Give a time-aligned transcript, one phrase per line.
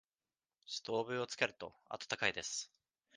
[0.65, 2.71] ストーブをつけると、暖かいです。